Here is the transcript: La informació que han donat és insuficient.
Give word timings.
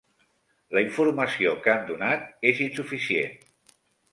La 0.77 0.81
informació 0.85 1.53
que 1.67 1.71
han 1.75 1.85
donat 1.91 2.25
és 2.53 2.63
insuficient. 2.67 3.37